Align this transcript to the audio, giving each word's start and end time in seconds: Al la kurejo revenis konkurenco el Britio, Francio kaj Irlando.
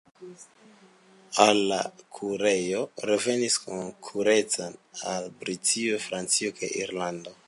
Al 1.43 1.59
la 1.71 1.77
kurejo 2.19 2.81
revenis 3.09 3.57
konkurenco 3.67 4.71
el 5.13 5.29
Britio, 5.45 6.01
Francio 6.09 6.57
kaj 6.63 6.71
Irlando. 6.85 7.35